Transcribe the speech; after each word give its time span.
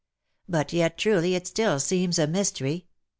But 0.49 0.73
yet, 0.73 0.97
truly, 0.97 1.35
it 1.35 1.45
still 1.45 1.79
seems 1.79 2.17
a 2.17 2.25
mystery. 2.25 2.87